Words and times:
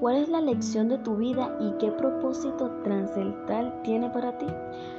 ¿Cuál 0.00 0.18
es 0.18 0.28
la 0.28 0.40
lección 0.40 0.88
de 0.88 0.98
tu 0.98 1.16
vida 1.16 1.56
y 1.58 1.72
qué 1.80 1.90
propósito 1.90 2.70
trascendental 2.84 3.82
tiene 3.82 4.08
para 4.10 4.38
ti? 4.38 4.46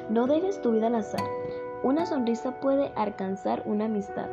No 0.10 0.28
dejes 0.28 0.62
tu 0.62 0.72
vida 0.72 0.88
al 0.88 0.96
azar. 0.96 1.24
Una 1.84 2.06
sonrisa 2.06 2.60
puede 2.60 2.92
alcanzar 2.98 3.64
una 3.66 3.86
amistad. 3.86 4.28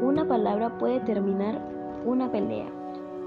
Una 0.00 0.26
palabra 0.26 0.78
puede 0.78 1.00
terminar 1.00 1.60
una 2.06 2.32
pelea. 2.32 2.70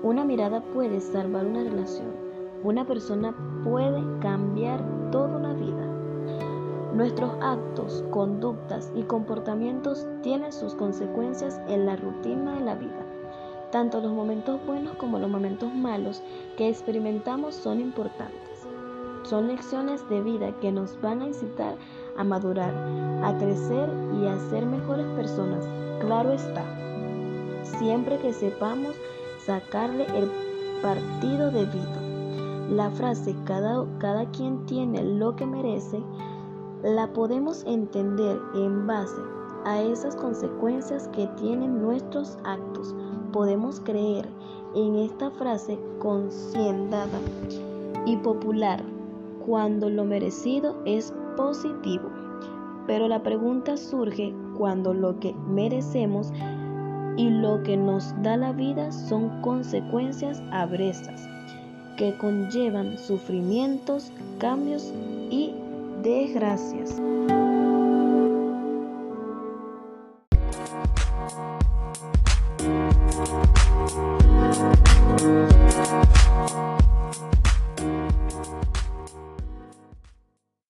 Una 0.01 0.25
mirada 0.25 0.59
puede 0.73 1.01
salvar 1.01 1.45
una 1.45 1.63
relación. 1.63 2.15
Una 2.63 2.83
persona 2.83 3.35
puede 3.63 4.01
cambiar 4.21 4.83
toda 5.11 5.37
una 5.37 5.53
vida. 5.53 5.85
Nuestros 6.95 7.31
actos, 7.41 8.03
conductas 8.09 8.91
y 8.95 9.03
comportamientos 9.03 10.07
tienen 10.23 10.51
sus 10.51 10.73
consecuencias 10.73 11.61
en 11.67 11.85
la 11.85 11.95
rutina 11.95 12.55
de 12.55 12.61
la 12.61 12.73
vida. 12.73 13.05
Tanto 13.75 13.99
los 13.99 14.13
momentos 14.13 14.65
buenos 14.65 14.95
como 14.95 15.19
los 15.19 15.29
momentos 15.29 15.69
malos 15.73 16.23
que 16.55 16.69
experimentamos 16.69 17.55
son 17.55 17.81
importantes. 17.81 18.65
Son 19.23 19.49
lecciones 19.49 20.07
de 20.07 20.21
vida 20.21 20.57
que 20.61 20.71
nos 20.71 20.97
van 21.01 21.21
a 21.21 21.27
incitar 21.27 21.75
a 22.15 22.23
madurar, 22.23 22.73
a 23.21 23.37
crecer 23.37 23.89
y 24.17 24.27
a 24.27 24.39
ser 24.49 24.65
mejores 24.65 25.05
personas. 25.17 25.67
Claro 25.99 26.31
está, 26.31 26.63
siempre 27.77 28.17
que 28.19 28.31
sepamos 28.31 28.95
sacarle 29.45 30.05
el 30.17 30.31
partido 30.81 31.51
debido. 31.51 32.71
La 32.71 32.89
frase 32.91 33.35
cada, 33.43 33.85
cada 33.99 34.31
quien 34.31 34.65
tiene 34.67 35.03
lo 35.03 35.35
que 35.35 35.45
merece 35.45 36.01
la 36.81 37.11
podemos 37.11 37.65
entender 37.65 38.39
en 38.53 38.87
base 38.87 39.21
a 39.65 39.81
esas 39.81 40.15
consecuencias 40.15 41.07
que 41.09 41.27
tienen 41.39 41.81
nuestros 41.81 42.37
actos. 42.43 42.95
Podemos 43.33 43.79
creer 43.81 44.27
en 44.75 44.95
esta 44.95 45.31
frase 45.31 45.77
conciendada 45.99 47.19
y 48.05 48.15
popular 48.17 48.83
cuando 49.45 49.89
lo 49.89 50.05
merecido 50.05 50.75
es 50.85 51.13
positivo. 51.35 52.09
Pero 52.87 53.07
la 53.07 53.23
pregunta 53.23 53.77
surge 53.77 54.33
cuando 54.57 54.93
lo 54.93 55.19
que 55.19 55.33
merecemos 55.47 56.31
y 57.17 57.29
lo 57.29 57.63
que 57.63 57.77
nos 57.77 58.13
da 58.21 58.37
la 58.37 58.51
vida 58.51 58.91
son 58.91 59.41
consecuencias 59.41 60.41
abresas 60.51 61.27
que 61.97 62.15
conllevan 62.17 62.97
sufrimientos, 62.97 64.11
cambios 64.37 64.93
y 65.29 65.53
desgracias. 66.03 67.01